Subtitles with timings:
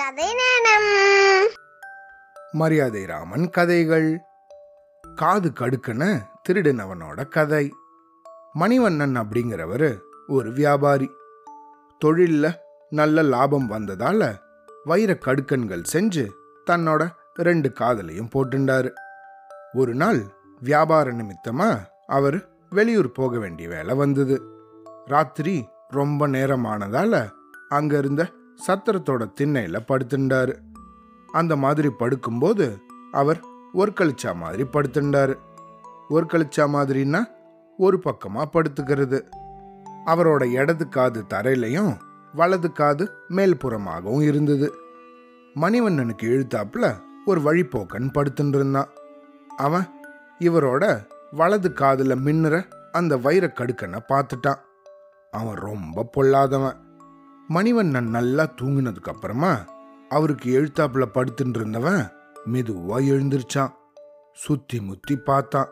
[0.00, 1.48] கதை நேரம்.
[2.52, 4.20] மரியாதை ராமன் கதைகள்.
[5.14, 7.74] காது கடுக்கன திருடினவனோட கதை.
[8.58, 11.10] மணிவண்ணன் அப்படிங்கிறவரு ஒரு வியாபாரி.
[12.04, 12.54] தொழில்ல
[12.90, 14.38] நல்ல லாபம் வந்ததால
[14.84, 16.28] வைர கடுக்கன்கள் செஞ்சு
[16.70, 18.90] தன்னோட ரெண்டு காதலையும் போட்டுண்டாரு.
[19.72, 20.22] ஒரு நாள்
[20.60, 24.42] வியாபார நிமித்தமா அவர் வெளியூர் போக வேண்டிய வேலை வந்தது.
[25.06, 27.30] ராத்திரி ரொம்ப நேரமானதால
[27.68, 28.26] அங்க இருந்த
[28.66, 30.54] சத்திரத்தோட திண்ணையில படுத்துண்டாரு
[31.32, 32.80] அந்த மாதிரி படுக்கும்போது
[33.12, 33.40] அவர்
[33.72, 35.38] ஒரு கழிச்சா மாதிரி படுத்துண்டாரு
[36.08, 37.24] ஒரு கழிச்சா மாதிரின்னா
[37.76, 39.18] ஒரு பக்கமா படுத்துக்கிறது.
[40.06, 41.96] அவரோட இடது காது தரையிலையும்
[42.34, 44.74] வலது காது மேல்புறமாகவும் இருந்தது.
[45.54, 48.88] மணிவண்ணனுக்கு இழுத்தாப்புல ஒரு வழிப்போக்கன் படுத்துட்டு இருந்தான்
[49.56, 49.86] அவன்
[50.38, 54.60] இவரோட வலது காதில் மின்னுற அந்த வைர கடுக்கனை பார்த்துட்டான்.
[55.30, 56.76] அவன் ரொம்ப பொல்லாதவன்.
[57.52, 59.64] மணிவண்ணன் நல்லா தூங்கினதுக்கு அப்புறமா
[60.08, 62.10] அவருக்கு எழுத்தாப்புல படுத்துட்டு இருந்தவன்
[62.52, 63.72] மெதுவா எழுந்திருச்சான்.
[64.34, 65.68] சுத்தி முத்தி பார்த்தான்.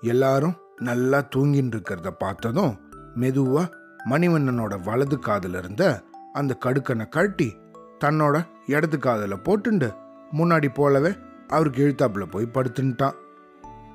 [0.00, 2.78] எல்லாரும் நல்லா தூங்கின்னு இருக்கிறத பார்த்ததும்
[3.16, 3.70] மெதுவா
[4.10, 7.56] மணிவண்ணனோட வலது காதில் இருந்த அந்த கடுக்கனை கழட்டி
[8.04, 9.94] தன்னோட இடது காதில் போட்டுண்டு
[10.32, 11.16] முன்னாடி போலவே
[11.48, 13.16] அவருக்கு எழுத்தாப்புல போய் படுத்துட்டான்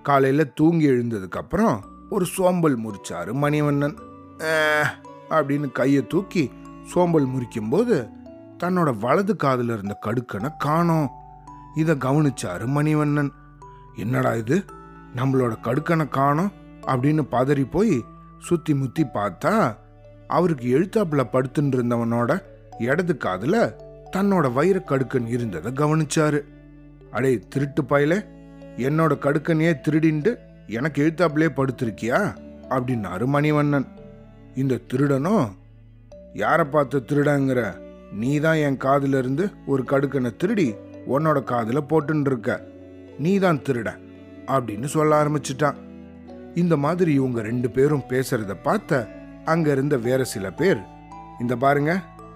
[0.03, 3.97] காலையில தூங்கி எழுந்ததுக்கு அப்புறம் ஒரு சோம்பல் முறிச்சாரு மணிவண்ணன்.
[5.29, 6.51] அப்படின்னு கையை தூக்கி
[6.85, 8.09] சோம்பல் முறிக்கும்போது
[8.59, 11.11] தன்னோட வலது காதில் இருந்த கடுக்கனை காணோம்.
[11.75, 13.29] இதை கவனிச்சாரு மணிவண்ணன்.
[13.95, 14.63] என்னடா இது?
[15.15, 16.51] நம்மளோட கடுக்கனை காணோம்?
[16.87, 18.03] அப்படின்னு பதறி போய்
[18.39, 19.75] சுத்தி முத்தி பார்த்தா
[20.27, 22.39] அவருக்கு எழுத்தாப்புல படுத்துட்டு இருந்தவனோட
[22.79, 23.73] இடது காதுல
[24.11, 26.41] தன்னோட வைர கடுக்கன் இருந்ததை கவனிச்சாரு.
[27.11, 28.25] அடே திருட்டு பயல
[28.77, 30.35] என்னோட கடுக்கனையே திருடிண்டு
[30.67, 32.35] எனக்கு எழுத்தாப்புலே படுத்திருக்கியா?
[32.69, 33.85] அப்படின்னாரு மணிவண்ணன்.
[34.55, 35.63] இந்த திருடனும்
[36.41, 37.61] யாரை பார்த்து திருடங்கிற?
[38.11, 40.67] நீ தான் என் காதுல இருந்து ஒரு கடுக்கனை திருடி
[41.13, 42.51] உன்னோட காதில் போட்டுன்னு இருக்க
[43.19, 43.89] நீ தான் திருட
[44.55, 45.77] அப்படின்னு சொல்ல ஆரம்பிச்சிட்டான்.
[46.55, 49.07] இந்த மாதிரி இவங்க ரெண்டு பேரும் பேசுறத பார்த்த
[49.45, 50.81] அங்க இருந்த வேற சில பேர்
[51.39, 51.93] இந்த பாருங்க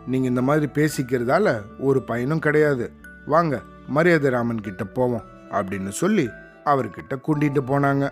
[0.08, 1.48] நீங்க இந்த மாதிரி பேசிக்கிறதால
[1.80, 2.86] ஒரு பயனும் கிடையாது.
[3.26, 3.56] வாங்க
[3.88, 6.26] மரியாதை ராமன் கிட்ட போவோம் அப்படின்னு சொல்லி
[6.66, 8.06] அவர்கிட்ட கூட்டிட்டு போனாங்க.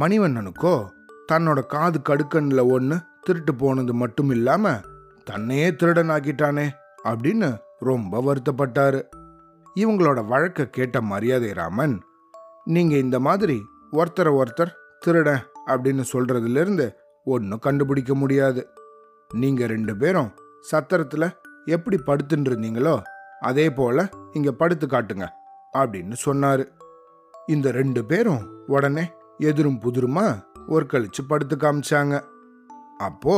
[0.00, 0.74] மணிவண்ணனுக்கோ
[1.32, 2.96] தன்னோட காது கடுக்கன்ல ஒன்று
[3.26, 4.84] திருட்டு போனது மட்டும் இல்லாமல்
[5.30, 6.70] தன்னையே திருடன் ஆக்கிட்டானே
[7.04, 9.00] அப்படின்னு ரொம்ப வருத்தப்பட்டாரு.
[9.76, 12.02] இவங்களோட வழக்க கேட்ட மரியாதை ராமன்
[12.64, 18.68] நீங்க இந்த மாதிரி ஒருத்தரை ஒருத்தர் திருடன் அப்படின்னு சொல்றதுலேருந்து ஒன்றும் கண்டுபிடிக்க முடியாது.
[19.34, 20.30] நீங்க ரெண்டு பேரும்
[20.72, 21.30] சத்திரத்துல
[21.64, 23.02] எப்படி படுத்துட்டு இருந்தீங்களோ
[23.40, 25.26] அதே போல இங்க படுத்து காட்டுங்க
[25.72, 26.66] அப்படின்னு சொன்னாரு.
[27.46, 29.04] இந்த ரெண்டு பேரும் உடனே
[29.38, 32.20] எதிரும் புதிருமா ஒரு கழிச்சு படுத்து காமிச்சாங்க.
[32.98, 33.36] அப்போ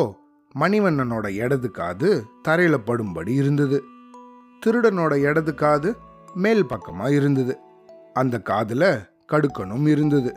[0.60, 3.84] மணிவண்ணனோட இடது காது தரையில படும்படி இருந்தது.
[4.66, 5.96] திருடனோட இடது காது
[6.34, 7.58] மேல் பக்கமா இருந்தது.
[8.14, 10.36] அந்த காதுல கடுக்கனும் இருந்தது.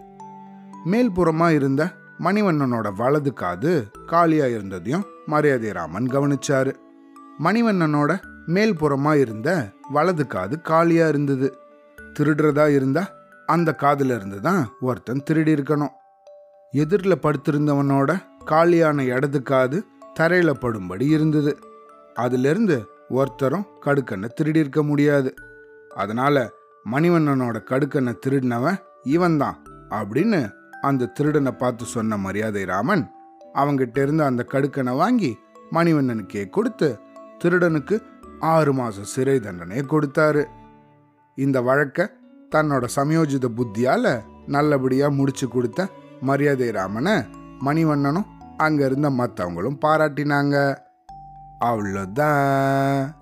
[0.85, 1.89] மேல்புறமா இருந்த
[2.19, 6.73] மணிவண்ணனோட வலது காது காலியா இருந்ததையும் மரியாதை ராமன் கவனிச்சாரு.
[7.43, 11.57] மணிவண்ணனோட மேல்புறமா இருந்த வலது காது காலியா இருந்தது.
[12.19, 13.07] திருடுறதா இருந்தா
[13.45, 15.93] அந்த காதுல இருந்து தான் ஒருத்தன் திருடி இருக்கணும்.
[16.71, 19.83] எதிரில் படுத்திருந்தவனோட காலியான இடது காது
[20.19, 21.57] தரையில படும்படி இருந்தது.
[22.13, 25.33] அதிலிருந்து ஒருத்தரும் கடுக்கனை திருடியிருக்க முடியாது.
[25.95, 26.51] அதனால
[26.91, 29.57] மணிவண்ணனோட கடுக்கனை திருடினவன் இவன்தான்
[29.89, 33.11] அப்படின்னு அந்த திருடனை பார்த்து சொன்ன மரியாதை ராமன்
[33.53, 35.37] அவங்கிட்ட இருந்து அந்த கடுக்கனை வாங்கி
[35.71, 36.99] மணிவண்ணனுக்கே கொடுத்து
[37.43, 38.01] திருடனுக்கு
[38.39, 40.43] ஆறு மாசம் சிறை தண்டனை கொடுத்தாரு.
[41.35, 42.13] இந்த வழக்க
[42.55, 45.89] தன்னோட சமயோஜித புத்தியால நல்லபடியா முடிச்சு கொடுத்த
[46.21, 47.13] மரியாதை ராமனை
[47.65, 48.25] மணிவண்ணனும்
[48.57, 50.77] அங்கே இருந்த மற்றவங்களும் பாராட்டினாங்க.
[51.59, 53.16] அவ்வளோதான்